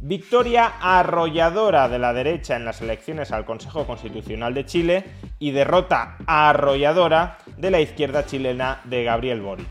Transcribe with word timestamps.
Victoria 0.00 0.74
arrolladora 0.80 1.88
de 1.88 1.98
la 1.98 2.12
derecha 2.12 2.54
en 2.54 2.64
las 2.64 2.80
elecciones 2.80 3.32
al 3.32 3.44
Consejo 3.44 3.84
Constitucional 3.84 4.54
de 4.54 4.64
Chile 4.64 5.04
y 5.40 5.50
derrota 5.50 6.18
arrolladora 6.24 7.38
de 7.56 7.72
la 7.72 7.80
izquierda 7.80 8.24
chilena 8.24 8.80
de 8.84 9.02
Gabriel 9.02 9.40
Boric. 9.40 9.66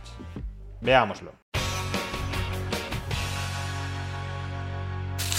Veámoslo. 0.82 1.32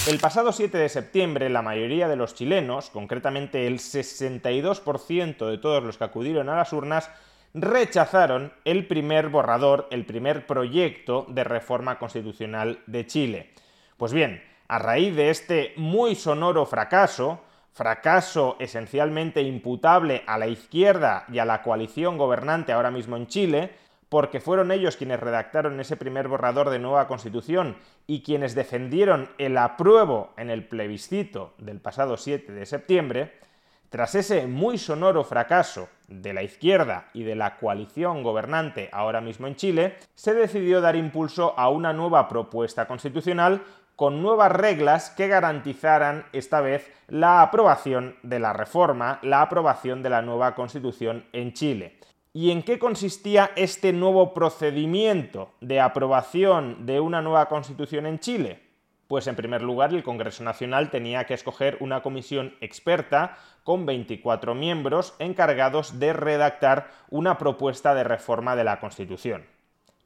El 0.07 0.19
pasado 0.21 0.53
7 0.53 0.79
de 0.79 0.89
septiembre, 0.89 1.51
la 1.51 1.61
mayoría 1.61 2.09
de 2.09 2.17
los 2.17 2.35
chilenos, 2.35 2.89
concretamente 2.89 3.67
el 3.67 3.81
62% 3.81 5.51
de 5.51 5.59
todos 5.59 5.85
los 5.85 5.99
que 5.99 6.05
acudieron 6.05 6.49
a 6.49 6.57
las 6.57 6.73
urnas, 6.73 7.11
rechazaron 7.53 8.55
el 8.65 8.87
primer 8.87 9.29
borrador, 9.29 9.87
el 9.91 10.07
primer 10.07 10.47
proyecto 10.47 11.27
de 11.29 11.45
reforma 11.45 11.99
constitucional 11.99 12.79
de 12.87 13.07
Chile. 13.07 13.51
Pues 13.99 14.15
bien, 14.15 14.43
a 14.69 14.79
raíz 14.79 15.17
de 15.17 15.31
este 15.31 15.73
muy 15.77 16.15
sonoro 16.15 16.67
fracaso, 16.67 17.41
fracaso 17.73 18.57
esencialmente 18.61 19.41
imputable 19.43 20.23
a 20.27 20.37
la 20.37 20.47
izquierda 20.47 21.25
y 21.33 21.39
a 21.39 21.47
la 21.47 21.63
coalición 21.63 22.19
gobernante 22.19 22.73
ahora 22.73 22.91
mismo 22.91 23.17
en 23.17 23.27
Chile, 23.27 23.73
porque 24.11 24.41
fueron 24.41 24.71
ellos 24.71 24.97
quienes 24.97 25.21
redactaron 25.21 25.81
ese 25.81 25.97
primer 25.97 26.29
borrador 26.29 26.71
de 26.71 26.79
nueva 26.79 27.07
constitución 27.07 27.77
y 28.07 28.23
quienes 28.23 28.55
defendieron 28.55 29.31
el 29.39 29.57
apruebo 29.59 30.33
en 30.37 30.51
el 30.51 30.67
plebiscito 30.67 31.55
del 31.59 31.81
pasado 31.81 32.17
7 32.17 32.53
de 32.53 32.67
septiembre, 32.67 33.39
tras 33.91 34.15
ese 34.15 34.47
muy 34.47 34.77
sonoro 34.77 35.25
fracaso 35.25 35.89
de 36.09 36.35
la 36.35 36.43
izquierda 36.43 37.09
y 37.15 37.23
de 37.23 37.35
la 37.35 37.57
coalición 37.57 38.23
gobernante 38.23 38.91
ahora 38.93 39.23
mismo 39.23 39.47
en 39.47 39.57
Chile, 39.57 39.97
se 40.15 40.35
decidió 40.35 40.83
dar 40.83 40.97
impulso 40.97 41.59
a 41.59 41.71
una 41.71 41.95
nueva 41.95 42.29
propuesta 42.29 42.87
constitucional 42.87 43.63
con 43.99 44.23
nuevas 44.23 44.53
reglas 44.53 45.11
que 45.11 45.27
garantizaran 45.27 46.25
esta 46.33 46.61
vez 46.61 46.89
la 47.09 47.43
aprobación 47.43 48.15
de 48.23 48.39
la 48.39 48.53
reforma, 48.53 49.19
la 49.23 49.43
aprobación 49.43 50.05
de 50.05 50.09
la 50.09 50.23
nueva 50.23 50.55
constitución 50.55 51.25
en 51.33 51.53
Chile. 51.53 51.99
¿Y 52.33 52.53
en 52.53 52.63
qué 52.63 52.79
consistía 52.79 53.51
este 53.57 53.93
nuevo 53.93 54.35
procedimiento 54.35 55.51
de 55.61 55.81
aprobación 55.81 56.87
de 56.87 57.01
una 57.01 57.23
nueva 57.23 57.49
constitución 57.49 58.07
en 58.07 58.21
Chile? 58.21 58.63
Pues 59.09 59.27
en 59.27 59.35
primer 59.35 59.63
lugar 59.63 59.93
el 59.93 60.05
Congreso 60.05 60.45
Nacional 60.45 60.91
tenía 60.91 61.25
que 61.25 61.35
escoger 61.35 61.77
una 61.81 62.01
comisión 62.01 62.55
experta 62.61 63.37
con 63.65 63.85
24 63.85 64.55
miembros 64.55 65.17
encargados 65.19 65.99
de 65.99 66.13
redactar 66.13 66.89
una 67.11 67.37
propuesta 67.37 67.97
de 67.97 68.05
reforma 68.05 68.55
de 68.55 68.63
la 68.63 68.79
Constitución. 68.79 69.58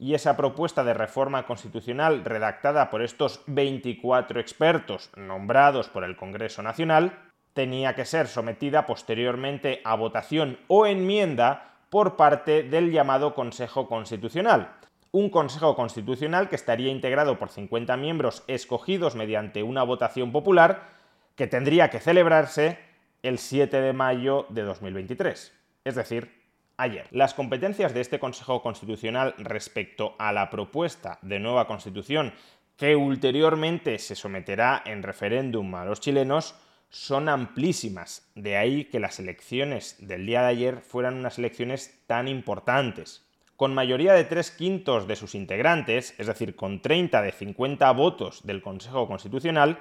Y 0.03 0.15
esa 0.15 0.35
propuesta 0.35 0.83
de 0.83 0.93
reforma 0.93 1.45
constitucional 1.45 2.25
redactada 2.25 2.89
por 2.89 3.01
estos 3.01 3.41
24 3.47 4.41
expertos 4.41 5.09
nombrados 5.15 5.87
por 5.87 6.03
el 6.03 6.17
Congreso 6.17 6.61
Nacional 6.61 7.17
tenía 7.53 7.95
que 7.95 8.03
ser 8.03 8.27
sometida 8.27 8.85
posteriormente 8.85 9.79
a 9.85 9.95
votación 9.95 10.59
o 10.67 10.85
enmienda 10.85 11.77
por 11.89 12.17
parte 12.17 12.63
del 12.63 12.91
llamado 12.91 13.33
Consejo 13.33 13.87
Constitucional. 13.87 14.73
Un 15.13 15.29
Consejo 15.29 15.73
Constitucional 15.73 16.49
que 16.49 16.57
estaría 16.57 16.91
integrado 16.91 17.39
por 17.39 17.47
50 17.47 17.95
miembros 17.95 18.43
escogidos 18.47 19.15
mediante 19.15 19.63
una 19.63 19.83
votación 19.83 20.33
popular 20.33 20.89
que 21.37 21.47
tendría 21.47 21.89
que 21.89 22.01
celebrarse 22.01 22.77
el 23.21 23.37
7 23.37 23.79
de 23.79 23.93
mayo 23.93 24.47
de 24.49 24.63
2023, 24.63 25.57
es 25.85 25.95
decir, 25.95 26.42
ayer. 26.77 27.07
Las 27.11 27.33
competencias 27.33 27.93
de 27.93 28.01
este 28.01 28.19
Consejo 28.19 28.61
Constitucional 28.61 29.35
respecto 29.37 30.15
a 30.19 30.31
la 30.31 30.49
propuesta 30.49 31.19
de 31.21 31.39
nueva 31.39 31.67
Constitución 31.67 32.33
que 32.77 32.95
ulteriormente 32.95 33.99
se 33.99 34.15
someterá 34.15 34.81
en 34.85 35.03
referéndum 35.03 35.75
a 35.75 35.85
los 35.85 35.99
chilenos 35.99 36.55
son 36.89 37.29
amplísimas. 37.29 38.29
De 38.35 38.57
ahí 38.57 38.85
que 38.85 38.99
las 38.99 39.19
elecciones 39.19 39.95
del 39.99 40.25
día 40.25 40.41
de 40.41 40.47
ayer 40.47 40.81
fueran 40.81 41.15
unas 41.15 41.39
elecciones 41.39 42.03
tan 42.07 42.27
importantes. 42.27 43.25
Con 43.55 43.73
mayoría 43.73 44.13
de 44.13 44.23
tres 44.23 44.51
quintos 44.51 45.07
de 45.07 45.15
sus 45.15 45.35
integrantes, 45.35 46.15
es 46.17 46.27
decir, 46.27 46.55
con 46.55 46.81
30 46.81 47.21
de 47.21 47.31
50 47.31 47.91
votos 47.91 48.45
del 48.45 48.61
Consejo 48.61 49.07
Constitucional, 49.07 49.79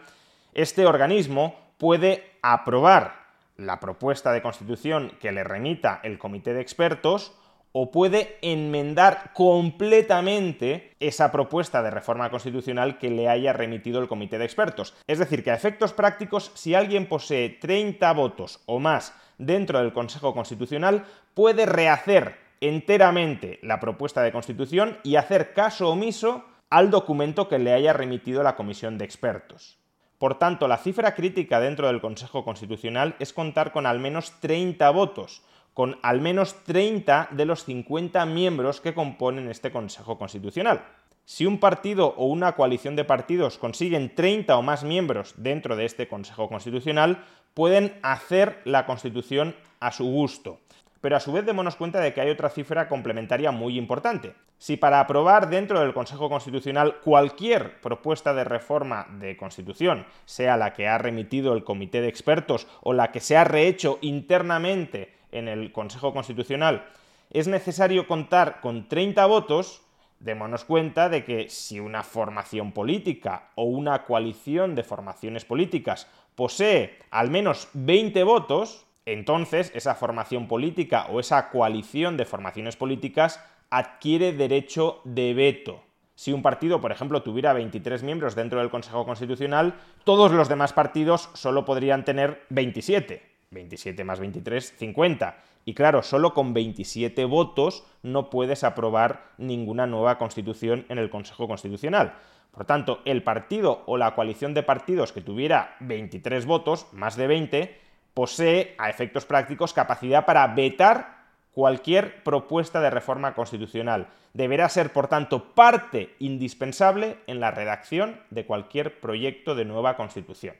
este 0.55 0.87
organismo 0.87 1.55
puede 1.79 2.39
aprobar 2.43 3.22
la 3.57 3.81
propuesta 3.81 4.33
de 4.33 4.43
constitución 4.43 5.13
que 5.21 5.33
le 5.33 5.45
remita 5.45 6.01
el 6.03 6.19
comité 6.19 6.55
de 6.55 6.61
expertos 6.61 7.33
o 7.73 7.91
puede 7.91 8.37
enmendar 8.43 9.33
completamente 9.33 10.95
esa 11.01 11.33
propuesta 11.33 11.83
de 11.83 11.91
reforma 11.91 12.31
constitucional 12.31 12.99
que 12.99 13.11
le 13.11 13.29
haya 13.29 13.53
remitido 13.53 14.01
el 14.01 14.09
comité 14.09 14.39
de 14.39 14.45
expertos. 14.45 14.95
Es 15.07 15.19
decir, 15.19 15.43
que 15.43 15.51
a 15.51 15.55
efectos 15.55 15.93
prácticos, 15.93 16.53
si 16.55 16.75
alguien 16.75 17.09
posee 17.09 17.49
30 17.49 18.13
votos 18.13 18.63
o 18.67 18.79
más 18.79 19.15
dentro 19.39 19.79
del 19.79 19.93
Consejo 19.93 20.35
Constitucional, 20.35 21.05
puede 21.35 21.65
rehacer 21.65 22.37
enteramente 22.61 23.59
la 23.63 23.81
propuesta 23.81 24.23
de 24.23 24.33
constitución 24.33 24.99
y 25.03 25.17
hacer 25.17 25.53
caso 25.55 25.89
omiso 25.89 26.45
al 26.71 26.91
documento 26.91 27.49
que 27.49 27.59
le 27.59 27.73
haya 27.73 27.93
remitido 27.93 28.43
la 28.43 28.55
comisión 28.55 28.99
de 28.99 29.05
expertos. 29.05 29.82
Por 30.23 30.39
tanto, 30.39 30.69
la 30.69 30.79
cifra 30.79 31.17
crítica 31.17 31.59
dentro 31.59 31.89
del 31.89 32.01
Consejo 32.01 32.45
Constitucional 32.45 33.17
es 33.19 33.33
contar 33.33 33.73
con 33.73 33.87
al 33.87 33.99
menos 33.99 34.39
30 34.39 34.89
votos, 34.91 35.43
con 35.75 35.99
al 36.01 36.21
menos 36.21 36.63
30 36.63 37.31
de 37.33 37.45
los 37.45 37.65
50 37.65 38.25
miembros 38.27 38.81
que 38.81 38.95
componen 38.95 39.49
este 39.49 39.73
Consejo 39.73 40.19
Constitucional. 40.19 40.85
Si 41.25 41.45
un 41.45 41.59
partido 41.59 42.15
o 42.17 42.27
una 42.27 42.53
coalición 42.53 42.95
de 42.95 43.05
partidos 43.05 43.59
consiguen 43.59 44.15
30 44.15 44.57
o 44.57 44.63
más 44.63 44.85
miembros 44.85 45.35
dentro 45.39 45.75
de 45.75 45.87
este 45.87 46.07
Consejo 46.07 46.49
Constitucional, 46.49 47.25
pueden 47.53 47.99
hacer 48.03 48.61
la 48.65 48.87
Constitución 48.87 49.57
a 49.81 49.91
su 49.91 50.05
gusto. 50.05 50.61
Pero 51.03 51.17
a 51.17 51.21
su 51.21 51.33
vez 51.33 51.45
démonos 51.45 51.75
cuenta 51.75 52.01
de 52.01 52.15
que 52.15 52.21
hay 52.21 52.31
otra 52.31 52.49
cifra 52.49 52.89
complementaria 52.89 53.51
muy 53.51 53.77
importante. 53.77 54.35
Si 54.57 54.77
para 54.77 55.01
aprobar 55.01 55.51
dentro 55.51 55.81
del 55.81 55.93
Consejo 55.93 56.31
Constitucional 56.31 57.01
cualquier 57.01 57.81
propuesta 57.81 58.33
de 58.33 58.45
reforma 58.45 59.09
de 59.19 59.37
Constitución, 59.37 60.07
sea 60.25 60.57
la 60.57 60.73
que 60.73 60.87
ha 60.87 60.99
remitido 60.99 61.55
el 61.55 61.65
Comité 61.65 62.01
de 62.01 62.09
Expertos 62.09 62.69
o 62.83 62.93
la 62.93 63.11
que 63.11 63.19
se 63.19 63.37
ha 63.37 63.43
rehecho 63.43 63.99
internamente 64.01 65.13
en 65.33 65.49
el 65.49 65.73
Consejo 65.73 66.15
Constitucional, 66.15 66.87
es 67.31 67.49
necesario 67.49 68.07
contar 68.07 68.61
con 68.61 68.89
30 68.89 69.27
votos, 69.27 69.83
démonos 70.21 70.65
cuenta 70.65 71.09
de 71.09 71.25
que 71.25 71.49
si 71.49 71.81
una 71.81 72.05
formación 72.05 72.71
política 72.71 73.49
o 73.57 73.65
una 73.65 74.05
coalición 74.05 74.77
de 74.77 74.85
formaciones 74.85 75.45
políticas 75.45 76.07
posee 76.37 76.99
al 77.11 77.31
menos 77.31 77.69
20 77.73 78.23
votos, 78.23 78.87
entonces 79.07 79.73
esa 79.75 79.95
formación 79.95 80.49
política 80.49 81.07
o 81.11 81.21
esa 81.21 81.51
coalición 81.51 82.17
de 82.17 82.25
formaciones 82.25 82.77
políticas 82.77 83.41
adquiere 83.71 84.33
derecho 84.33 85.01
de 85.05 85.35
veto. 85.35 85.83
Si 86.15 86.33
un 86.33 86.43
partido, 86.43 86.81
por 86.81 86.93
ejemplo, 86.93 87.23
tuviera 87.23 87.53
23 87.53 88.03
miembros 88.03 88.35
dentro 88.35 88.61
del 88.61 88.71
Consejo 88.71 89.05
Constitucional, 89.05 89.75
todos 90.05 90.31
los 90.31 90.49
demás 90.49 90.73
partidos 90.73 91.31
solo 91.33 91.65
podrían 91.65 92.05
tener 92.05 92.43
27. 92.51 93.23
27 93.51 94.05
más 94.05 94.21
23, 94.21 94.75
50. 94.79 95.37
Y 95.65 95.75
claro, 95.75 96.03
solo 96.03 96.35
con 96.35 96.55
27 96.55 97.25
votos 97.25 97.85
no 98.03 98.31
puedes 98.31 98.65
aprobar 98.65 99.33
ninguna 99.39 99.87
nueva 99.87 100.19
constitución 100.19 100.87
en 100.89 100.99
el 100.99 101.11
Consejo 101.11 101.49
Constitucional. 101.49 102.15
Por 102.51 102.67
tanto, 102.67 103.01
el 103.05 103.23
partido 103.23 103.83
o 103.87 103.97
la 103.97 104.15
coalición 104.15 104.53
de 104.55 104.63
partidos 104.63 105.13
que 105.13 105.23
tuviera 105.23 105.77
23 105.81 106.45
votos, 106.45 106.87
más 106.93 107.17
de 107.17 107.27
20, 107.27 107.81
posee, 108.15 108.75
a 108.79 108.91
efectos 108.91 109.25
prácticos, 109.25 109.73
capacidad 109.73 110.25
para 110.25 110.47
vetar 110.49 111.23
cualquier 111.53 112.23
propuesta 112.23 112.81
de 112.81 112.91
reforma 112.91 113.35
constitucional. 113.35 114.09
Deberá 114.33 114.69
ser, 114.69 114.93
por 114.93 115.09
tanto, 115.09 115.55
parte 115.55 116.15
indispensable 116.19 117.19
en 117.27 117.41
la 117.41 117.51
redacción 117.51 118.21
de 118.31 118.47
cualquier 118.47 119.01
proyecto 119.01 119.55
de 119.55 119.65
nueva 119.65 119.97
constitución. 119.97 120.57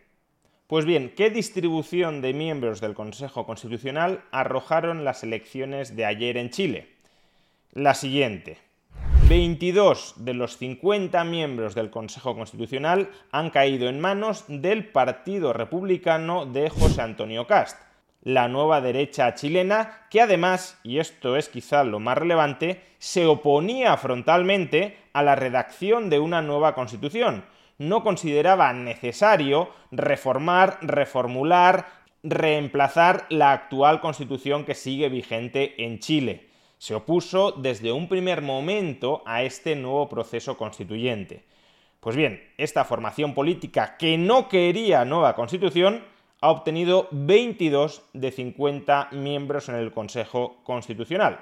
Pues 0.67 0.85
bien, 0.85 1.13
¿qué 1.15 1.31
distribución 1.31 2.23
de 2.23 2.33
miembros 2.33 2.81
del 2.81 2.95
Consejo 2.95 3.45
Constitucional 3.45 4.23
arrojaron 4.31 5.05
las 5.05 5.23
elecciones 5.23 5.97
de 5.97 6.07
ayer 6.07 6.37
en 6.37 6.51
Chile? 6.51 6.89
La 7.73 7.95
siguiente. 7.95 8.59
22 9.29 10.15
de 10.17 10.35
los 10.35 10.59
50 10.59 11.23
miembros 11.25 11.75
del 11.75 11.91
Consejo 11.91 12.35
Constitucional 12.35 13.11
han 13.31 13.51
caído 13.51 13.89
en 13.89 14.01
manos 14.01 14.45
del 14.49 14.87
Partido 14.87 15.53
Republicano 15.53 16.45
de 16.45 16.69
José 16.69 17.03
Antonio 17.03 17.47
Cast, 17.47 17.81
la 18.23 18.49
nueva 18.49 18.81
derecha 18.81 19.35
chilena 19.35 20.07
que 20.11 20.21
además, 20.21 20.79
y 20.83 20.99
esto 20.99 21.37
es 21.37 21.49
quizá 21.49 21.85
lo 21.85 22.01
más 22.01 22.19
relevante, 22.19 22.83
se 22.99 23.27
oponía 23.27 23.97
frontalmente 23.97 24.99
a 25.13 25.23
la 25.23 25.37
redacción 25.37 26.11
de 26.11 26.19
una 26.19 26.43
nueva 26.43 26.75
constitución. 26.75 27.45
No 27.79 28.03
consideraba 28.03 28.73
necesario 28.73 29.71
reformar, 29.91 30.79
reformular, 30.83 31.87
reemplazar 32.23 33.27
la 33.29 33.53
actual 33.53 34.01
constitución 34.01 34.65
que 34.65 34.75
sigue 34.75 35.09
vigente 35.09 35.85
en 35.85 35.99
Chile 36.01 36.52
se 36.83 36.97
opuso 36.97 37.53
desde 37.53 37.93
un 37.93 38.09
primer 38.09 38.43
momento 38.43 39.23
a 39.25 39.45
este 39.45 39.77
nuevo 39.77 40.09
proceso 40.09 40.57
constituyente. 40.57 41.45
Pues 42.01 42.17
bien, 42.17 42.43
esta 42.59 42.85
formación 42.85 43.35
política 43.35 43.97
que 43.97 44.19
no 44.19 44.49
quería 44.49 45.05
nueva 45.05 45.37
constitución 45.37 46.03
ha 46.41 46.51
obtenido 46.51 47.07
22 47.13 48.03
de 48.15 48.33
50 48.33 49.11
miembros 49.13 49.69
en 49.69 49.77
el 49.77 49.93
Consejo 49.93 50.57
Constitucional. 50.65 51.39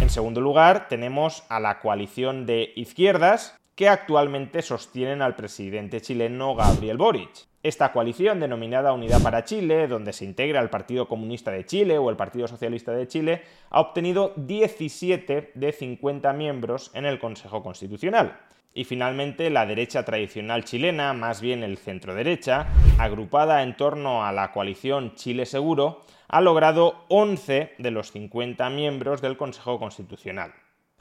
En 0.00 0.10
segundo 0.10 0.40
lugar, 0.40 0.88
tenemos 0.88 1.44
a 1.48 1.60
la 1.60 1.78
coalición 1.78 2.44
de 2.44 2.72
izquierdas 2.74 3.56
que 3.76 3.88
actualmente 3.88 4.62
sostienen 4.62 5.22
al 5.22 5.36
presidente 5.36 6.00
chileno 6.00 6.56
Gabriel 6.56 6.96
Boric. 6.96 7.46
Esta 7.66 7.90
coalición, 7.90 8.38
denominada 8.38 8.92
Unidad 8.92 9.20
para 9.20 9.42
Chile, 9.42 9.88
donde 9.88 10.12
se 10.12 10.24
integra 10.24 10.60
el 10.60 10.70
Partido 10.70 11.08
Comunista 11.08 11.50
de 11.50 11.66
Chile 11.66 11.98
o 11.98 12.10
el 12.10 12.16
Partido 12.16 12.46
Socialista 12.46 12.92
de 12.92 13.08
Chile, 13.08 13.42
ha 13.70 13.80
obtenido 13.80 14.34
17 14.36 15.50
de 15.52 15.72
50 15.72 16.32
miembros 16.32 16.92
en 16.94 17.06
el 17.06 17.18
Consejo 17.18 17.64
Constitucional. 17.64 18.38
Y 18.72 18.84
finalmente 18.84 19.50
la 19.50 19.66
derecha 19.66 20.04
tradicional 20.04 20.62
chilena, 20.62 21.12
más 21.12 21.40
bien 21.40 21.64
el 21.64 21.76
centro 21.76 22.14
derecha, 22.14 22.68
agrupada 23.00 23.64
en 23.64 23.76
torno 23.76 24.24
a 24.24 24.30
la 24.30 24.52
coalición 24.52 25.16
Chile 25.16 25.44
Seguro, 25.44 26.04
ha 26.28 26.40
logrado 26.40 27.04
11 27.08 27.72
de 27.78 27.90
los 27.90 28.12
50 28.12 28.70
miembros 28.70 29.20
del 29.20 29.36
Consejo 29.36 29.80
Constitucional. 29.80 30.52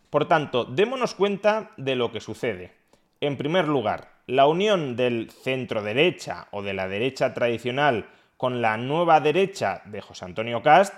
Por 0.10 0.28
tanto, 0.28 0.66
démonos 0.66 1.14
cuenta 1.14 1.74
de 1.78 1.96
lo 1.96 2.12
que 2.12 2.22
sucede. 2.22 2.74
En 3.22 3.38
primer 3.38 3.68
lugar, 3.68 4.15
la 4.28 4.48
unión 4.48 4.96
del 4.96 5.30
centro 5.30 5.84
derecha 5.84 6.48
o 6.52 6.62
de 6.62 6.74
la 6.74 6.88
derecha 6.88 7.34
tradicional 7.34 8.10
con 8.38 8.62
la 8.62 8.78
nueva 8.78 9.20
derecha 9.20 9.82
de 9.86 10.02
José 10.02 10.26
Antonio 10.26 10.62
Cast 10.62 10.94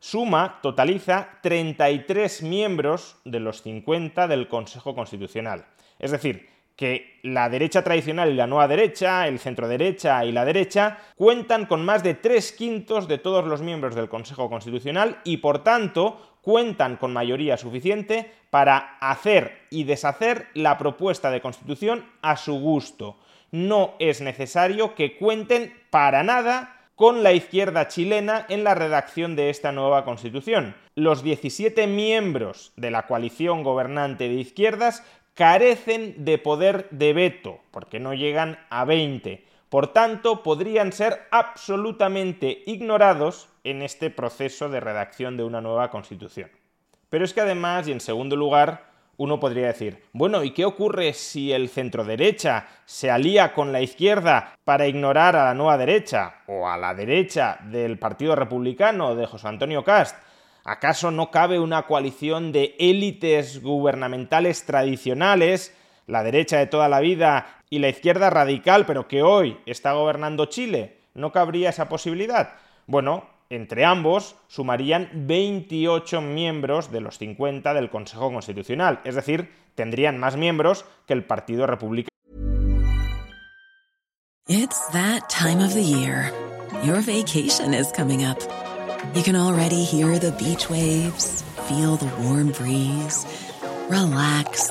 suma, 0.00 0.60
totaliza 0.62 1.28
33 1.42 2.42
miembros 2.42 3.16
de 3.24 3.40
los 3.40 3.62
50 3.62 4.28
del 4.28 4.48
Consejo 4.48 4.94
Constitucional. 4.94 5.66
Es 5.98 6.12
decir, 6.12 6.48
que 6.76 7.18
la 7.24 7.48
derecha 7.48 7.82
tradicional 7.82 8.30
y 8.30 8.34
la 8.34 8.46
nueva 8.46 8.68
derecha, 8.68 9.26
el 9.26 9.40
centro 9.40 9.66
derecha 9.66 10.24
y 10.24 10.30
la 10.30 10.44
derecha, 10.44 10.98
cuentan 11.16 11.66
con 11.66 11.84
más 11.84 12.04
de 12.04 12.14
tres 12.14 12.52
quintos 12.52 13.08
de 13.08 13.18
todos 13.18 13.44
los 13.44 13.60
miembros 13.60 13.96
del 13.96 14.08
Consejo 14.08 14.48
Constitucional 14.48 15.18
y, 15.24 15.38
por 15.38 15.64
tanto, 15.64 16.37
cuentan 16.48 16.96
con 16.96 17.12
mayoría 17.12 17.58
suficiente 17.58 18.32
para 18.48 18.96
hacer 19.02 19.66
y 19.68 19.84
deshacer 19.84 20.46
la 20.54 20.78
propuesta 20.78 21.30
de 21.30 21.42
constitución 21.42 22.06
a 22.22 22.38
su 22.38 22.58
gusto. 22.58 23.18
No 23.50 23.92
es 23.98 24.22
necesario 24.22 24.94
que 24.94 25.18
cuenten 25.18 25.74
para 25.90 26.22
nada 26.22 26.86
con 26.94 27.22
la 27.22 27.34
izquierda 27.34 27.88
chilena 27.88 28.46
en 28.48 28.64
la 28.64 28.74
redacción 28.74 29.36
de 29.36 29.50
esta 29.50 29.72
nueva 29.72 30.06
constitución. 30.06 30.74
Los 30.94 31.22
17 31.22 31.86
miembros 31.86 32.72
de 32.76 32.92
la 32.92 33.06
coalición 33.06 33.62
gobernante 33.62 34.30
de 34.30 34.36
izquierdas 34.36 35.04
carecen 35.34 36.24
de 36.24 36.38
poder 36.38 36.88
de 36.90 37.12
veto, 37.12 37.60
porque 37.70 38.00
no 38.00 38.14
llegan 38.14 38.58
a 38.70 38.86
20. 38.86 39.44
Por 39.68 39.92
tanto, 39.92 40.42
podrían 40.42 40.92
ser 40.92 41.26
absolutamente 41.30 42.62
ignorados 42.66 43.48
en 43.64 43.82
este 43.82 44.08
proceso 44.08 44.68
de 44.68 44.80
redacción 44.80 45.36
de 45.36 45.44
una 45.44 45.60
nueva 45.60 45.90
constitución. 45.90 46.50
Pero 47.10 47.24
es 47.24 47.34
que 47.34 47.42
además, 47.42 47.86
y 47.86 47.92
en 47.92 48.00
segundo 48.00 48.34
lugar, 48.34 48.88
uno 49.18 49.40
podría 49.40 49.66
decir, 49.66 50.04
bueno, 50.12 50.44
¿y 50.44 50.52
qué 50.52 50.64
ocurre 50.64 51.12
si 51.12 51.52
el 51.52 51.68
centro 51.68 52.04
derecha 52.04 52.68
se 52.84 53.10
alía 53.10 53.52
con 53.52 53.72
la 53.72 53.82
izquierda 53.82 54.56
para 54.64 54.86
ignorar 54.86 55.36
a 55.36 55.44
la 55.46 55.54
nueva 55.54 55.76
derecha 55.76 56.36
o 56.46 56.68
a 56.68 56.78
la 56.78 56.94
derecha 56.94 57.58
del 57.64 57.98
Partido 57.98 58.36
Republicano 58.36 59.16
de 59.16 59.26
José 59.26 59.48
Antonio 59.48 59.82
Cast? 59.84 60.16
¿Acaso 60.64 61.10
no 61.10 61.30
cabe 61.30 61.58
una 61.58 61.86
coalición 61.86 62.52
de 62.52 62.76
élites 62.78 63.60
gubernamentales 63.62 64.64
tradicionales, 64.64 65.76
la 66.08 66.24
derecha 66.24 66.58
de 66.58 66.66
toda 66.66 66.88
la 66.88 66.98
vida 66.98 67.62
y 67.70 67.78
la 67.78 67.88
izquierda 67.88 68.30
radical, 68.30 68.86
pero 68.86 69.06
que 69.06 69.22
hoy 69.22 69.58
está 69.66 69.92
gobernando 69.92 70.46
Chile? 70.46 70.96
¿No 71.14 71.30
cabría 71.30 71.70
esa 71.70 71.88
posibilidad? 71.88 72.54
Bueno, 72.86 73.26
entre 73.50 73.84
ambos 73.84 74.36
sumarían 74.48 75.08
28 75.12 76.20
miembros 76.20 76.90
de 76.90 77.00
los 77.00 77.18
50 77.18 77.74
del 77.74 77.90
Consejo 77.90 78.32
Constitucional, 78.32 79.00
es 79.04 79.14
decir, 79.14 79.52
tendrían 79.74 80.18
más 80.18 80.36
miembros 80.36 80.84
que 81.06 81.12
el 81.12 81.24
Partido 81.24 81.66
Republicano. 81.66 82.08
Is 84.48 84.68
coming 87.92 88.24
up. 88.24 88.38
You 89.14 89.22
can 89.22 89.36
already 89.36 89.84
hear 89.84 90.18
the 90.18 90.32
beach 90.32 90.70
waves, 90.70 91.44
feel 91.68 91.96
the 91.96 92.10
warm 92.22 92.52
breeze, 92.52 93.26
relax 93.88 94.70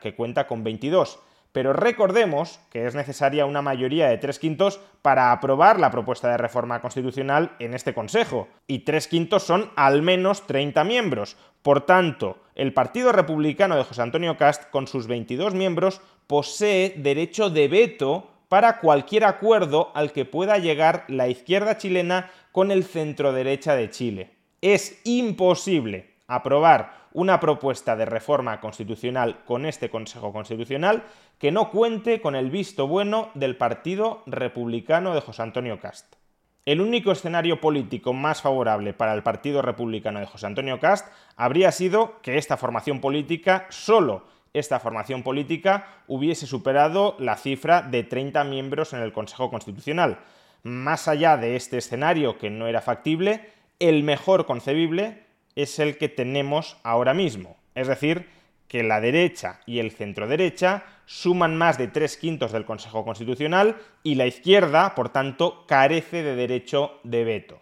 Que 0.00 0.14
cuenta 0.14 0.46
con 0.46 0.64
22. 0.64 1.20
Pero 1.52 1.74
recordemos 1.74 2.60
que 2.70 2.86
es 2.86 2.94
necesaria 2.94 3.44
una 3.44 3.60
mayoría 3.60 4.08
de 4.08 4.16
tres 4.16 4.38
quintos 4.38 4.80
para 5.02 5.32
aprobar 5.32 5.78
la 5.78 5.90
propuesta 5.90 6.30
de 6.30 6.38
reforma 6.38 6.80
constitucional 6.80 7.52
en 7.58 7.74
este 7.74 7.92
Consejo, 7.92 8.48
y 8.66 8.80
tres 8.80 9.06
quintos 9.06 9.42
son 9.42 9.70
al 9.76 10.00
menos 10.00 10.46
30 10.46 10.82
miembros. 10.84 11.36
Por 11.60 11.84
tanto, 11.84 12.38
el 12.54 12.72
Partido 12.72 13.12
Republicano 13.12 13.76
de 13.76 13.84
José 13.84 14.02
Antonio 14.02 14.36
Cast, 14.38 14.70
con 14.70 14.86
sus 14.86 15.06
22 15.06 15.54
miembros, 15.54 16.00
posee 16.26 16.94
derecho 16.96 17.50
de 17.50 17.68
veto 17.68 18.30
para 18.48 18.80
cualquier 18.80 19.24
acuerdo 19.24 19.92
al 19.94 20.12
que 20.12 20.24
pueda 20.24 20.58
llegar 20.58 21.04
la 21.08 21.28
izquierda 21.28 21.76
chilena 21.76 22.30
con 22.50 22.70
el 22.70 22.84
centro 22.84 23.32
derecha 23.32 23.76
de 23.76 23.90
Chile. 23.90 24.30
Es 24.62 25.00
imposible 25.04 26.14
aprobar 26.26 27.01
una 27.14 27.40
propuesta 27.40 27.96
de 27.96 28.04
reforma 28.04 28.60
constitucional 28.60 29.38
con 29.44 29.66
este 29.66 29.90
Consejo 29.90 30.32
Constitucional 30.32 31.04
que 31.38 31.52
no 31.52 31.70
cuente 31.70 32.20
con 32.20 32.34
el 32.34 32.50
visto 32.50 32.86
bueno 32.86 33.30
del 33.34 33.56
Partido 33.56 34.22
Republicano 34.26 35.14
de 35.14 35.20
José 35.20 35.42
Antonio 35.42 35.80
Cast. 35.80 36.16
el 36.64 36.80
único 36.80 37.10
escenario 37.10 37.60
político 37.60 38.12
más 38.12 38.40
favorable 38.40 38.92
para 38.94 39.14
el 39.14 39.22
Partido 39.22 39.62
Republicano 39.62 40.20
de 40.20 40.26
José 40.26 40.46
Antonio 40.46 40.78
Cast 40.78 41.08
habría 41.36 41.72
sido 41.72 42.20
que 42.22 42.38
esta 42.38 42.56
formación 42.56 43.00
política, 43.00 43.66
solo 43.70 44.24
esta 44.54 44.78
formación 44.78 45.22
política, 45.22 45.86
hubiese 46.06 46.46
superado 46.46 47.16
la 47.18 47.36
cifra 47.36 47.82
de 47.82 48.04
30 48.04 48.44
miembros 48.44 48.92
en 48.92 49.00
el 49.00 49.12
Consejo 49.12 49.50
Constitucional. 49.50 50.18
Más 50.62 51.08
allá 51.08 51.36
de 51.36 51.56
este 51.56 51.78
escenario 51.78 52.38
que 52.38 52.50
no 52.50 52.66
era 52.66 52.82
factible, 52.82 53.50
el 53.78 54.04
mejor 54.04 54.46
concebible 54.46 55.24
es 55.56 55.78
el 55.78 55.98
que 55.98 56.08
tenemos 56.08 56.76
ahora 56.82 57.14
mismo. 57.14 57.56
Es 57.74 57.88
decir, 57.88 58.28
que 58.68 58.82
la 58.82 59.02
derecha 59.02 59.60
y 59.66 59.80
el 59.80 59.90
centro 59.90 60.26
derecha 60.26 60.84
suman 61.04 61.56
más 61.56 61.76
de 61.76 61.88
tres 61.88 62.16
quintos 62.16 62.52
del 62.52 62.64
Consejo 62.64 63.04
Constitucional 63.04 63.76
y 64.02 64.14
la 64.14 64.26
izquierda, 64.26 64.94
por 64.94 65.10
tanto, 65.10 65.66
carece 65.66 66.22
de 66.22 66.34
derecho 66.36 66.98
de 67.04 67.24
veto. 67.24 67.60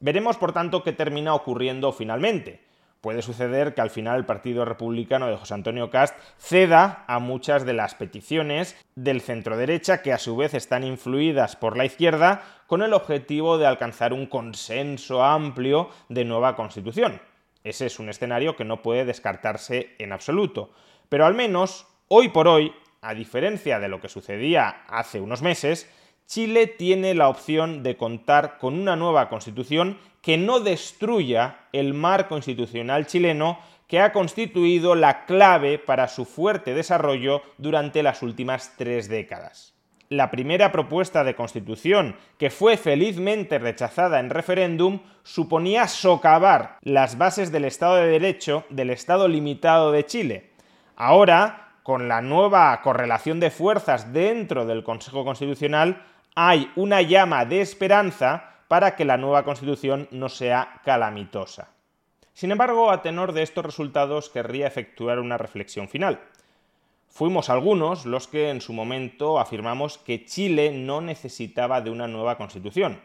Veremos, 0.00 0.36
por 0.36 0.52
tanto, 0.52 0.82
qué 0.82 0.92
termina 0.92 1.34
ocurriendo 1.34 1.92
finalmente. 1.92 2.60
Puede 3.00 3.22
suceder 3.22 3.72
que 3.72 3.80
al 3.80 3.88
final 3.88 4.18
el 4.18 4.26
Partido 4.26 4.66
Republicano 4.66 5.28
de 5.28 5.36
José 5.36 5.54
Antonio 5.54 5.88
Cast 5.88 6.14
ceda 6.36 7.04
a 7.08 7.18
muchas 7.18 7.64
de 7.64 7.72
las 7.72 7.94
peticiones 7.94 8.76
del 8.94 9.22
centro 9.22 9.56
derecha 9.56 10.02
que 10.02 10.12
a 10.12 10.18
su 10.18 10.36
vez 10.36 10.52
están 10.52 10.84
influidas 10.84 11.56
por 11.56 11.78
la 11.78 11.86
izquierda 11.86 12.42
con 12.66 12.82
el 12.82 12.92
objetivo 12.92 13.56
de 13.56 13.66
alcanzar 13.66 14.12
un 14.12 14.26
consenso 14.26 15.24
amplio 15.24 15.88
de 16.10 16.26
nueva 16.26 16.54
constitución. 16.54 17.22
Ese 17.64 17.86
es 17.86 17.98
un 17.98 18.08
escenario 18.08 18.56
que 18.56 18.64
no 18.64 18.82
puede 18.82 19.04
descartarse 19.04 19.94
en 19.98 20.12
absoluto. 20.12 20.70
Pero 21.08 21.26
al 21.26 21.34
menos, 21.34 21.86
hoy 22.08 22.28
por 22.28 22.48
hoy, 22.48 22.72
a 23.02 23.14
diferencia 23.14 23.78
de 23.78 23.88
lo 23.88 24.00
que 24.00 24.08
sucedía 24.08 24.84
hace 24.88 25.20
unos 25.20 25.42
meses, 25.42 25.90
Chile 26.26 26.66
tiene 26.66 27.14
la 27.14 27.28
opción 27.28 27.82
de 27.82 27.96
contar 27.96 28.58
con 28.58 28.78
una 28.78 28.96
nueva 28.96 29.28
constitución 29.28 29.98
que 30.22 30.36
no 30.38 30.60
destruya 30.60 31.66
el 31.72 31.94
marco 31.94 32.36
institucional 32.36 33.06
chileno 33.06 33.58
que 33.88 34.00
ha 34.00 34.12
constituido 34.12 34.94
la 34.94 35.24
clave 35.24 35.78
para 35.78 36.06
su 36.06 36.24
fuerte 36.24 36.74
desarrollo 36.74 37.42
durante 37.58 38.02
las 38.02 38.22
últimas 38.22 38.74
tres 38.76 39.08
décadas 39.08 39.79
la 40.10 40.32
primera 40.32 40.72
propuesta 40.72 41.22
de 41.22 41.36
constitución, 41.36 42.16
que 42.36 42.50
fue 42.50 42.76
felizmente 42.76 43.60
rechazada 43.60 44.18
en 44.18 44.28
referéndum, 44.28 44.98
suponía 45.22 45.86
socavar 45.86 46.78
las 46.82 47.16
bases 47.16 47.52
del 47.52 47.64
Estado 47.64 47.94
de 47.94 48.08
Derecho 48.08 48.64
del 48.70 48.90
Estado 48.90 49.28
limitado 49.28 49.92
de 49.92 50.04
Chile. 50.04 50.50
Ahora, 50.96 51.74
con 51.84 52.08
la 52.08 52.22
nueva 52.22 52.80
correlación 52.82 53.38
de 53.38 53.52
fuerzas 53.52 54.12
dentro 54.12 54.66
del 54.66 54.82
Consejo 54.82 55.24
Constitucional, 55.24 56.02
hay 56.34 56.72
una 56.74 57.02
llama 57.02 57.44
de 57.44 57.60
esperanza 57.60 58.56
para 58.66 58.96
que 58.96 59.04
la 59.04 59.16
nueva 59.16 59.44
Constitución 59.44 60.08
no 60.10 60.28
sea 60.28 60.80
calamitosa. 60.84 61.68
Sin 62.34 62.50
embargo, 62.50 62.90
a 62.90 63.02
tenor 63.02 63.32
de 63.32 63.42
estos 63.42 63.64
resultados, 63.64 64.28
querría 64.28 64.66
efectuar 64.66 65.20
una 65.20 65.38
reflexión 65.38 65.88
final. 65.88 66.20
Fuimos 67.10 67.50
algunos 67.50 68.06
los 68.06 68.28
que 68.28 68.50
en 68.50 68.60
su 68.60 68.72
momento 68.72 69.40
afirmamos 69.40 69.98
que 69.98 70.24
Chile 70.24 70.70
no 70.72 71.00
necesitaba 71.00 71.80
de 71.80 71.90
una 71.90 72.06
nueva 72.06 72.38
constitución, 72.38 73.00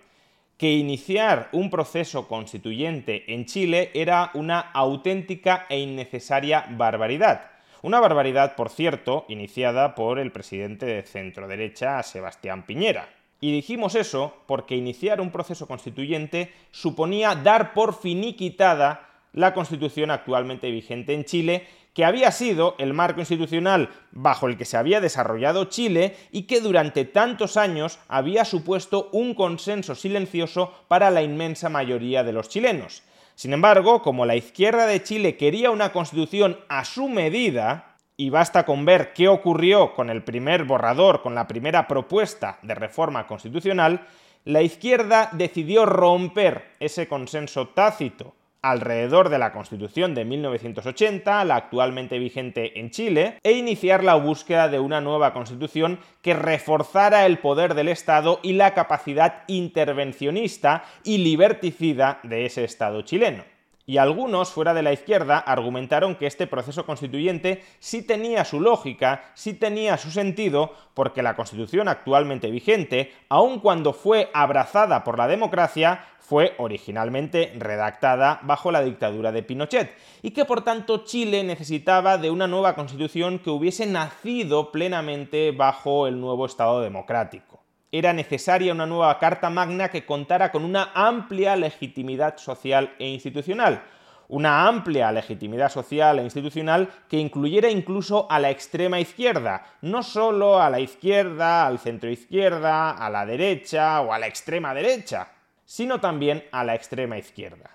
que 0.57 0.71
iniciar 0.73 1.49
un 1.51 1.69
proceso 1.71 2.27
constituyente 2.27 3.33
en 3.33 3.45
Chile 3.45 3.89
era 3.93 4.29
una 4.35 4.59
auténtica 4.59 5.65
e 5.69 5.79
innecesaria 5.79 6.65
barbaridad. 6.69 7.51
Una 7.81 7.99
barbaridad, 7.99 8.55
por 8.55 8.69
cierto, 8.69 9.25
iniciada 9.27 9.95
por 9.95 10.19
el 10.19 10.31
presidente 10.31 10.85
de 10.85 11.03
centro 11.03 11.47
derecha, 11.47 12.01
Sebastián 12.03 12.63
Piñera. 12.65 13.09
Y 13.41 13.51
dijimos 13.51 13.95
eso 13.95 14.37
porque 14.45 14.75
iniciar 14.75 15.19
un 15.19 15.31
proceso 15.31 15.67
constituyente 15.67 16.53
suponía 16.71 17.35
dar 17.35 17.73
por 17.73 17.99
finiquitada 17.99 19.09
la 19.33 19.53
constitución 19.53 20.11
actualmente 20.11 20.71
vigente 20.71 21.13
en 21.13 21.25
Chile 21.25 21.67
que 21.95 22.03
había 22.03 22.31
sido 22.31 22.75
el 22.77 22.93
marco 22.93 23.21
institucional 23.21 23.89
bajo 24.11 24.47
el 24.47 24.57
que 24.57 24.65
se 24.65 24.75
había 24.75 24.99
desarrollado 24.99 25.65
Chile 25.65 26.17
y 26.29 26.43
que 26.43 26.59
durante 26.59 27.05
tantos 27.05 27.55
años 27.55 27.99
había 28.09 28.43
supuesto 28.43 29.09
un 29.13 29.33
consenso 29.33 29.95
silencioso 29.95 30.73
para 30.89 31.09
la 31.09 31.23
inmensa 31.23 31.69
mayoría 31.69 32.25
de 32.25 32.33
los 32.33 32.49
chilenos. 32.49 33.01
Sin 33.33 33.53
embargo, 33.53 34.01
como 34.01 34.25
la 34.25 34.35
izquierda 34.35 34.87
de 34.87 35.01
Chile 35.03 35.37
quería 35.37 35.71
una 35.71 35.93
constitución 35.93 36.59
a 36.67 36.83
su 36.83 37.07
medida, 37.07 37.95
y 38.17 38.29
basta 38.29 38.65
con 38.65 38.83
ver 38.83 39.13
qué 39.13 39.29
ocurrió 39.29 39.93
con 39.93 40.09
el 40.09 40.21
primer 40.23 40.65
borrador, 40.65 41.21
con 41.21 41.33
la 41.33 41.47
primera 41.47 41.87
propuesta 41.87 42.59
de 42.61 42.75
reforma 42.75 43.25
constitucional, 43.25 44.05
la 44.43 44.61
izquierda 44.61 45.29
decidió 45.31 45.85
romper 45.85 46.75
ese 46.79 47.07
consenso 47.07 47.69
tácito 47.69 48.35
alrededor 48.69 49.29
de 49.29 49.37
la 49.37 49.51
Constitución 49.51 50.15
de 50.15 50.25
1980, 50.25 51.45
la 51.45 51.55
actualmente 51.55 52.17
vigente 52.19 52.79
en 52.79 52.89
Chile, 52.89 53.39
e 53.43 53.51
iniciar 53.53 54.03
la 54.03 54.15
búsqueda 54.15 54.69
de 54.69 54.79
una 54.79 55.01
nueva 55.01 55.33
Constitución 55.33 55.99
que 56.21 56.33
reforzara 56.33 57.25
el 57.25 57.37
poder 57.37 57.75
del 57.75 57.89
Estado 57.89 58.39
y 58.41 58.53
la 58.53 58.73
capacidad 58.73 59.43
intervencionista 59.47 60.83
y 61.03 61.19
liberticida 61.19 62.19
de 62.23 62.45
ese 62.45 62.63
Estado 62.63 63.03
chileno. 63.03 63.54
Y 63.87 63.97
algunos 63.97 64.49
fuera 64.49 64.73
de 64.73 64.81
la 64.81 64.93
izquierda 64.93 65.37
argumentaron 65.37 66.15
que 66.15 66.25
este 66.25 66.47
proceso 66.47 66.87
constituyente 66.87 67.63
sí 67.79 68.01
tenía 68.01 68.43
su 68.43 68.59
lógica, 68.59 69.25
sí 69.35 69.53
tenía 69.53 69.97
su 69.97 70.09
sentido, 70.09 70.73
porque 70.95 71.21
la 71.21 71.35
constitución 71.35 71.87
actualmente 71.87 72.49
vigente, 72.49 73.13
aun 73.29 73.59
cuando 73.59 73.93
fue 73.93 74.31
abrazada 74.33 75.03
por 75.03 75.19
la 75.19 75.27
democracia, 75.27 76.03
fue 76.19 76.55
originalmente 76.57 77.53
redactada 77.59 78.39
bajo 78.41 78.71
la 78.71 78.81
dictadura 78.81 79.31
de 79.31 79.43
Pinochet, 79.43 79.95
y 80.23 80.31
que 80.31 80.45
por 80.45 80.63
tanto 80.63 81.03
Chile 81.03 81.43
necesitaba 81.43 82.17
de 82.17 82.31
una 82.31 82.47
nueva 82.47 82.73
constitución 82.73 83.37
que 83.37 83.51
hubiese 83.51 83.85
nacido 83.85 84.71
plenamente 84.71 85.51
bajo 85.51 86.07
el 86.07 86.19
nuevo 86.19 86.47
Estado 86.47 86.81
democrático 86.81 87.64
era 87.97 88.11
necesaria 88.11 88.73
una 88.73 88.85
nueva 88.85 89.17
Carta 89.19 89.49
Magna 89.49 89.89
que 89.89 90.05
contara 90.05 90.51
con 90.51 90.65
una 90.65 90.91
amplia 90.93 91.55
legitimidad 91.55 92.37
social 92.37 92.93
e 92.99 93.07
institucional. 93.07 93.83
Una 94.27 94.67
amplia 94.67 95.11
legitimidad 95.11 95.69
social 95.69 96.19
e 96.19 96.23
institucional 96.23 96.89
que 97.07 97.17
incluyera 97.17 97.69
incluso 97.69 98.29
a 98.29 98.39
la 98.39 98.49
extrema 98.49 98.99
izquierda, 98.99 99.63
no 99.81 100.03
solo 100.03 100.59
a 100.59 100.69
la 100.69 100.79
izquierda, 100.79 101.65
al 101.65 101.79
centro 101.79 102.09
izquierda, 102.09 102.91
a 102.91 103.09
la 103.09 103.25
derecha 103.25 104.01
o 104.01 104.11
a 104.11 104.19
la 104.19 104.27
extrema 104.27 104.73
derecha, 104.73 105.31
sino 105.63 106.01
también 106.01 106.43
a 106.51 106.63
la 106.63 106.75
extrema 106.75 107.17
izquierda. 107.17 107.69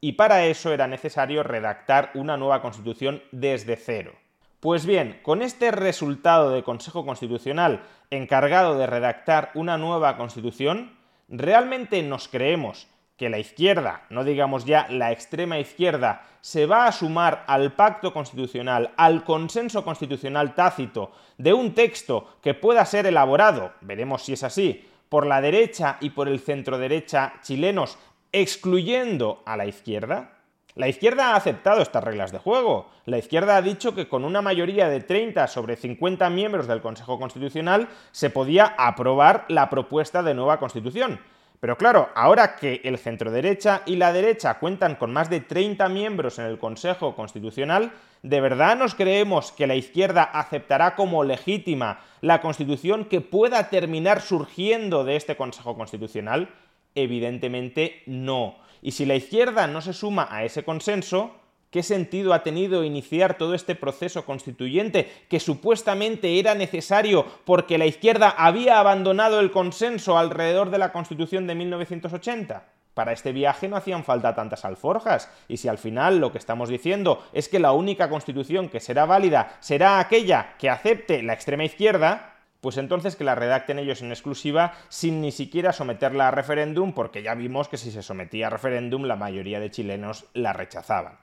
Y 0.00 0.12
para 0.12 0.44
eso 0.44 0.72
era 0.72 0.86
necesario 0.86 1.44
redactar 1.44 2.10
una 2.14 2.36
nueva 2.36 2.60
constitución 2.60 3.22
desde 3.30 3.76
cero. 3.76 4.21
Pues 4.62 4.86
bien, 4.86 5.18
con 5.24 5.42
este 5.42 5.72
resultado 5.72 6.50
de 6.50 6.62
Consejo 6.62 7.04
Constitucional 7.04 7.82
encargado 8.10 8.78
de 8.78 8.86
redactar 8.86 9.50
una 9.54 9.76
nueva 9.76 10.16
Constitución, 10.16 10.96
¿realmente 11.28 12.00
nos 12.04 12.28
creemos 12.28 12.86
que 13.16 13.28
la 13.28 13.40
izquierda, 13.40 14.04
no 14.08 14.22
digamos 14.22 14.64
ya 14.64 14.86
la 14.88 15.10
extrema 15.10 15.58
izquierda, 15.58 16.22
se 16.42 16.66
va 16.66 16.86
a 16.86 16.92
sumar 16.92 17.42
al 17.48 17.72
pacto 17.72 18.12
constitucional, 18.12 18.92
al 18.96 19.24
consenso 19.24 19.82
constitucional 19.82 20.54
tácito 20.54 21.10
de 21.38 21.52
un 21.52 21.74
texto 21.74 22.28
que 22.40 22.54
pueda 22.54 22.84
ser 22.84 23.06
elaborado, 23.06 23.72
veremos 23.80 24.22
si 24.22 24.34
es 24.34 24.44
así, 24.44 24.88
por 25.08 25.26
la 25.26 25.40
derecha 25.40 25.96
y 25.98 26.10
por 26.10 26.28
el 26.28 26.38
centro 26.38 26.78
derecha 26.78 27.32
chilenos, 27.42 27.98
excluyendo 28.30 29.42
a 29.44 29.56
la 29.56 29.66
izquierda? 29.66 30.41
La 30.74 30.88
izquierda 30.88 31.32
ha 31.32 31.36
aceptado 31.36 31.82
estas 31.82 32.02
reglas 32.02 32.32
de 32.32 32.38
juego. 32.38 32.88
La 33.04 33.18
izquierda 33.18 33.56
ha 33.56 33.62
dicho 33.62 33.94
que 33.94 34.08
con 34.08 34.24
una 34.24 34.40
mayoría 34.40 34.88
de 34.88 35.00
30 35.00 35.46
sobre 35.46 35.76
50 35.76 36.30
miembros 36.30 36.66
del 36.66 36.80
Consejo 36.80 37.18
Constitucional 37.18 37.88
se 38.10 38.30
podía 38.30 38.74
aprobar 38.78 39.44
la 39.48 39.68
propuesta 39.68 40.22
de 40.22 40.32
nueva 40.32 40.58
Constitución. 40.58 41.20
Pero 41.60 41.76
claro, 41.76 42.08
ahora 42.14 42.56
que 42.56 42.80
el 42.84 42.96
centro-derecha 42.96 43.82
y 43.84 43.96
la 43.96 44.14
derecha 44.14 44.58
cuentan 44.58 44.96
con 44.96 45.12
más 45.12 45.28
de 45.28 45.40
30 45.40 45.90
miembros 45.90 46.38
en 46.38 46.46
el 46.46 46.58
Consejo 46.58 47.14
Constitucional, 47.14 47.92
¿de 48.22 48.40
verdad 48.40 48.76
nos 48.76 48.94
creemos 48.94 49.52
que 49.52 49.66
la 49.66 49.74
izquierda 49.74 50.22
aceptará 50.22 50.96
como 50.96 51.22
legítima 51.22 52.00
la 52.22 52.40
Constitución 52.40 53.04
que 53.04 53.20
pueda 53.20 53.68
terminar 53.68 54.22
surgiendo 54.22 55.04
de 55.04 55.16
este 55.16 55.36
Consejo 55.36 55.76
Constitucional? 55.76 56.48
Evidentemente 56.94 58.02
no. 58.06 58.56
Y 58.82 58.90
si 58.90 59.06
la 59.06 59.14
izquierda 59.14 59.68
no 59.68 59.80
se 59.80 59.92
suma 59.92 60.26
a 60.28 60.44
ese 60.44 60.64
consenso, 60.64 61.36
¿qué 61.70 61.84
sentido 61.84 62.34
ha 62.34 62.42
tenido 62.42 62.82
iniciar 62.82 63.38
todo 63.38 63.54
este 63.54 63.76
proceso 63.76 64.26
constituyente 64.26 65.10
que 65.30 65.38
supuestamente 65.38 66.40
era 66.40 66.56
necesario 66.56 67.24
porque 67.44 67.78
la 67.78 67.86
izquierda 67.86 68.28
había 68.28 68.80
abandonado 68.80 69.38
el 69.38 69.52
consenso 69.52 70.18
alrededor 70.18 70.70
de 70.70 70.78
la 70.78 70.92
Constitución 70.92 71.46
de 71.46 71.54
1980? 71.54 72.64
Para 72.94 73.12
este 73.12 73.32
viaje 73.32 73.68
no 73.68 73.76
hacían 73.76 74.04
falta 74.04 74.34
tantas 74.34 74.66
alforjas, 74.66 75.30
y 75.48 75.56
si 75.56 75.68
al 75.68 75.78
final 75.78 76.18
lo 76.18 76.30
que 76.30 76.36
estamos 76.36 76.68
diciendo 76.68 77.24
es 77.32 77.48
que 77.48 77.58
la 77.58 77.72
única 77.72 78.10
constitución 78.10 78.68
que 78.68 78.80
será 78.80 79.06
válida 79.06 79.56
será 79.60 79.98
aquella 79.98 80.56
que 80.58 80.68
acepte 80.68 81.22
la 81.22 81.32
extrema 81.32 81.64
izquierda, 81.64 82.31
pues 82.62 82.76
entonces 82.76 83.16
que 83.16 83.24
la 83.24 83.34
redacten 83.34 83.80
ellos 83.80 84.02
en 84.02 84.12
exclusiva 84.12 84.74
sin 84.88 85.20
ni 85.20 85.32
siquiera 85.32 85.72
someterla 85.72 86.28
a 86.28 86.30
referéndum, 86.30 86.92
porque 86.92 87.22
ya 87.22 87.34
vimos 87.34 87.68
que 87.68 87.76
si 87.76 87.90
se 87.90 88.02
sometía 88.02 88.46
a 88.46 88.50
referéndum 88.50 89.02
la 89.02 89.16
mayoría 89.16 89.58
de 89.58 89.72
chilenos 89.72 90.26
la 90.32 90.52
rechazaban. 90.52 91.18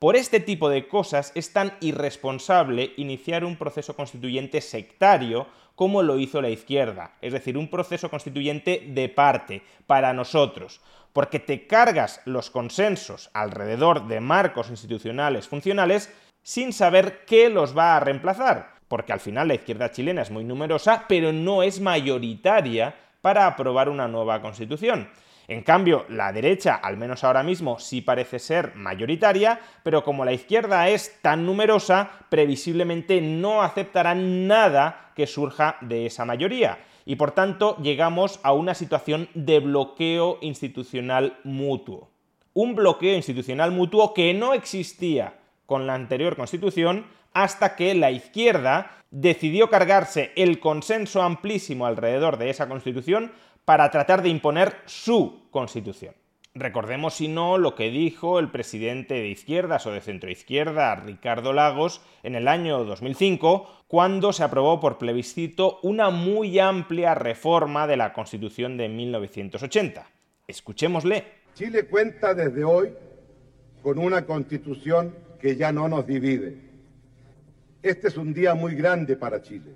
Por 0.00 0.16
este 0.16 0.40
tipo 0.40 0.68
de 0.68 0.88
cosas 0.88 1.30
es 1.36 1.52
tan 1.52 1.74
irresponsable 1.80 2.92
iniciar 2.96 3.44
un 3.44 3.56
proceso 3.56 3.94
constituyente 3.94 4.60
sectario 4.60 5.46
como 5.76 6.02
lo 6.02 6.18
hizo 6.18 6.42
la 6.42 6.50
izquierda, 6.50 7.12
es 7.22 7.32
decir, 7.32 7.56
un 7.56 7.70
proceso 7.70 8.10
constituyente 8.10 8.82
de 8.88 9.08
parte, 9.08 9.62
para 9.86 10.12
nosotros, 10.12 10.80
porque 11.12 11.38
te 11.38 11.68
cargas 11.68 12.20
los 12.24 12.50
consensos 12.50 13.30
alrededor 13.32 14.08
de 14.08 14.18
marcos 14.18 14.70
institucionales 14.70 15.46
funcionales 15.46 16.12
sin 16.42 16.72
saber 16.72 17.24
qué 17.26 17.48
los 17.48 17.78
va 17.78 17.96
a 17.96 18.00
reemplazar 18.00 18.79
porque 18.90 19.12
al 19.12 19.20
final 19.20 19.46
la 19.46 19.54
izquierda 19.54 19.92
chilena 19.92 20.22
es 20.22 20.32
muy 20.32 20.42
numerosa, 20.42 21.04
pero 21.08 21.32
no 21.32 21.62
es 21.62 21.80
mayoritaria 21.80 22.92
para 23.20 23.46
aprobar 23.46 23.88
una 23.88 24.08
nueva 24.08 24.42
constitución. 24.42 25.08
En 25.46 25.62
cambio, 25.62 26.06
la 26.08 26.32
derecha, 26.32 26.74
al 26.74 26.96
menos 26.96 27.22
ahora 27.22 27.44
mismo, 27.44 27.78
sí 27.78 28.00
parece 28.00 28.40
ser 28.40 28.74
mayoritaria, 28.74 29.60
pero 29.84 30.02
como 30.02 30.24
la 30.24 30.32
izquierda 30.32 30.88
es 30.88 31.22
tan 31.22 31.46
numerosa, 31.46 32.10
previsiblemente 32.30 33.20
no 33.20 33.62
aceptarán 33.62 34.48
nada 34.48 35.12
que 35.14 35.28
surja 35.28 35.76
de 35.82 36.06
esa 36.06 36.24
mayoría. 36.24 36.80
Y 37.06 37.14
por 37.14 37.30
tanto, 37.30 37.76
llegamos 37.76 38.40
a 38.42 38.52
una 38.52 38.74
situación 38.74 39.28
de 39.34 39.60
bloqueo 39.60 40.38
institucional 40.40 41.38
mutuo. 41.44 42.10
Un 42.54 42.74
bloqueo 42.74 43.14
institucional 43.14 43.70
mutuo 43.70 44.14
que 44.14 44.34
no 44.34 44.52
existía 44.52 45.34
con 45.66 45.86
la 45.86 45.94
anterior 45.94 46.34
constitución, 46.34 47.06
hasta 47.32 47.76
que 47.76 47.94
la 47.94 48.10
izquierda 48.10 48.90
decidió 49.10 49.70
cargarse 49.70 50.32
el 50.36 50.60
consenso 50.60 51.22
amplísimo 51.22 51.86
alrededor 51.86 52.38
de 52.38 52.50
esa 52.50 52.68
constitución 52.68 53.32
para 53.64 53.90
tratar 53.90 54.22
de 54.22 54.28
imponer 54.28 54.76
su 54.86 55.48
constitución. 55.50 56.14
Recordemos, 56.54 57.14
si 57.14 57.28
no, 57.28 57.58
lo 57.58 57.76
que 57.76 57.90
dijo 57.90 58.40
el 58.40 58.50
presidente 58.50 59.14
de 59.14 59.28
izquierdas 59.28 59.86
o 59.86 59.92
de 59.92 60.00
centroizquierda, 60.00 60.96
Ricardo 60.96 61.52
Lagos, 61.52 62.00
en 62.24 62.34
el 62.34 62.48
año 62.48 62.82
2005, 62.84 63.84
cuando 63.86 64.32
se 64.32 64.42
aprobó 64.42 64.80
por 64.80 64.98
plebiscito 64.98 65.78
una 65.82 66.10
muy 66.10 66.58
amplia 66.58 67.14
reforma 67.14 67.86
de 67.86 67.96
la 67.96 68.12
Constitución 68.12 68.76
de 68.76 68.88
1980. 68.88 70.04
Escuchémosle. 70.48 71.24
Chile 71.54 71.86
cuenta 71.86 72.34
desde 72.34 72.64
hoy 72.64 72.90
con 73.82 73.98
una 73.98 74.26
constitución 74.26 75.14
que 75.40 75.54
ya 75.54 75.72
no 75.72 75.88
nos 75.88 76.04
divide 76.04 76.69
este 77.82 78.08
es 78.08 78.16
un 78.16 78.34
día 78.34 78.54
muy 78.54 78.74
grande 78.74 79.16
para 79.16 79.40
Chile. 79.42 79.74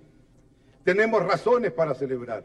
Tenemos 0.85 1.25
razones 1.25 1.73
para 1.73 1.95
celebrar. 1.95 2.45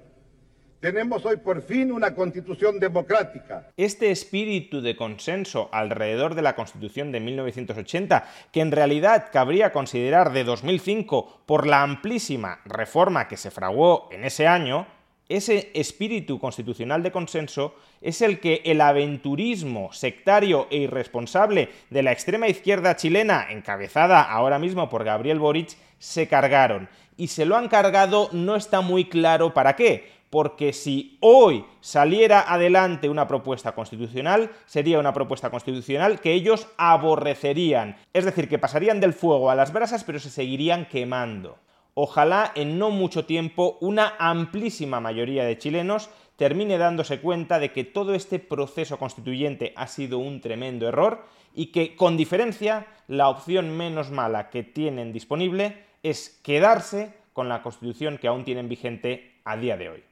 Tenemos 0.79 1.25
hoy 1.25 1.35
por 1.35 1.61
fin 1.61 1.91
una 1.91 2.15
constitución 2.15 2.79
democrática. 2.79 3.67
Este 3.75 4.11
espíritu 4.11 4.79
de 4.79 4.95
consenso 4.95 5.67
alrededor 5.73 6.35
de 6.35 6.41
la 6.41 6.55
constitución 6.55 7.11
de 7.11 7.19
1980, 7.19 8.25
que 8.53 8.61
en 8.61 8.71
realidad 8.71 9.25
cabría 9.29 9.73
considerar 9.73 10.31
de 10.31 10.45
2005 10.45 11.43
por 11.45 11.67
la 11.67 11.83
amplísima 11.83 12.61
reforma 12.63 13.27
que 13.27 13.35
se 13.35 13.51
fraguó 13.51 14.07
en 14.13 14.23
ese 14.23 14.47
año, 14.47 14.87
ese 15.29 15.69
espíritu 15.75 16.39
constitucional 16.39 17.03
de 17.03 17.11
consenso 17.11 17.75
es 18.01 18.21
el 18.21 18.39
que 18.39 18.63
el 18.65 18.81
aventurismo 18.81 19.93
sectario 19.93 20.67
e 20.71 20.77
irresponsable 20.77 21.69
de 21.91 22.03
la 22.03 22.11
extrema 22.11 22.47
izquierda 22.47 22.95
chilena, 22.95 23.47
encabezada 23.51 24.23
ahora 24.23 24.57
mismo 24.57 24.89
por 24.89 25.03
Gabriel 25.03 25.39
Boric, 25.39 25.77
se 25.99 26.27
cargaron. 26.27 26.89
Y 27.15 27.27
se 27.27 27.45
lo 27.45 27.57
han 27.57 27.67
cargado 27.67 28.29
no 28.31 28.55
está 28.55 28.81
muy 28.81 29.05
claro 29.05 29.53
para 29.53 29.75
qué, 29.75 30.09
porque 30.31 30.73
si 30.73 31.17
hoy 31.19 31.65
saliera 31.79 32.51
adelante 32.51 33.09
una 33.09 33.27
propuesta 33.27 33.73
constitucional, 33.73 34.49
sería 34.65 34.99
una 34.99 35.13
propuesta 35.13 35.51
constitucional 35.51 36.21
que 36.21 36.33
ellos 36.33 36.67
aborrecerían. 36.77 37.97
Es 38.13 38.25
decir, 38.25 38.49
que 38.49 38.57
pasarían 38.57 38.99
del 38.99 39.13
fuego 39.13 39.51
a 39.51 39.55
las 39.55 39.73
brasas, 39.73 40.03
pero 40.03 40.19
se 40.19 40.29
seguirían 40.29 40.85
quemando 40.85 41.57
ojalá 41.93 42.51
en 42.55 42.77
no 42.77 42.89
mucho 42.89 43.25
tiempo 43.25 43.77
una 43.81 44.13
amplísima 44.19 44.99
mayoría 44.99 45.43
de 45.43 45.57
chilenos 45.57 46.09
termine 46.35 46.77
dándose 46.77 47.19
cuenta 47.19 47.59
de 47.59 47.73
que 47.73 47.83
todo 47.83 48.13
este 48.13 48.39
proceso 48.39 48.97
constituyente 48.97 49.73
ha 49.75 49.87
sido 49.87 50.19
un 50.19 50.39
tremendo 50.39 50.87
error 50.87 51.25
y 51.53 51.67
que, 51.67 51.95
con 51.95 52.15
diferencia, 52.15 52.87
la 53.07 53.27
opción 53.27 53.75
menos 53.75 54.11
mala 54.11 54.49
que 54.49 54.63
tienen 54.63 55.11
disponible 55.11 55.83
es 56.01 56.39
quedarse 56.43 57.13
con 57.33 57.49
la 57.49 57.61
constitución 57.61 58.17
que 58.17 58.27
aún 58.27 58.45
tienen 58.45 58.69
vigente 58.69 59.41
a 59.43 59.57
día 59.57 59.75
de 59.75 59.89
hoy. 59.89 60.03